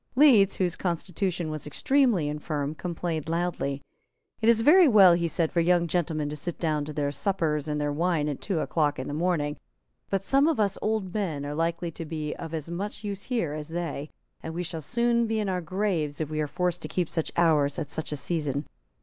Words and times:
Leeds, 0.15 0.55
whose 0.55 0.75
constitution 0.75 1.51
was 1.51 1.67
extremely 1.67 2.27
infirm, 2.27 2.73
complained 2.73 3.29
loudly. 3.29 3.83
"It 4.41 4.49
is 4.49 4.61
very 4.61 4.87
well," 4.87 5.13
he 5.13 5.27
said, 5.27 5.51
"for 5.51 5.59
young 5.59 5.85
gentlemen 5.85 6.27
to 6.29 6.35
sit 6.35 6.57
down 6.57 6.85
to 6.85 6.91
their 6.91 7.11
suppers 7.11 7.67
and 7.67 7.79
their 7.79 7.91
wine 7.93 8.27
at 8.27 8.41
two 8.41 8.61
o'clock 8.61 8.97
in 8.97 9.07
the 9.07 9.13
morning; 9.13 9.57
but 10.09 10.23
some 10.23 10.47
of 10.47 10.59
us 10.59 10.75
old 10.81 11.13
men 11.13 11.45
are 11.45 11.53
likely 11.53 11.91
to 11.91 12.03
be 12.03 12.33
of 12.37 12.51
as 12.51 12.67
much 12.67 13.03
use 13.03 13.25
here 13.25 13.53
as 13.53 13.69
they; 13.69 14.09
and 14.41 14.55
we 14.55 14.63
shall 14.63 14.81
soon 14.81 15.27
be 15.27 15.37
in 15.39 15.47
our 15.47 15.61
graves 15.61 16.19
if 16.19 16.31
we 16.31 16.39
are 16.41 16.47
forced 16.47 16.81
to 16.81 16.87
keep 16.87 17.07
such 17.07 17.31
hours 17.37 17.77
at 17.77 17.91
such 17.91 18.11
a 18.11 18.17
season." 18.17 18.65